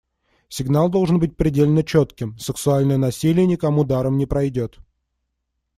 [0.49, 4.79] Сигнал должен быть предельно четким: сексуальное насилие никому даром не пройдет.